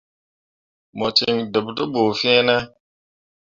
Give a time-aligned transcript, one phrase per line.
[0.97, 2.55] Mo cen ɗeɓ te bu fine?